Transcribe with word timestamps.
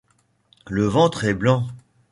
Le 0.67 0.85
ventre 0.87 1.25
est 1.25 1.35
blanc. 1.35 1.67